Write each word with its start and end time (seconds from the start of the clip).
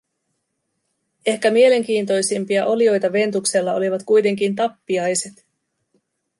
Ehkä 1.25 1.51
mielenkiintoisimpia 1.51 2.65
olioita 2.65 3.11
Ventuksella 3.13 3.73
olivat 3.73 4.03
kuitenkin 4.05 4.55
tappiaiset. 4.55 5.45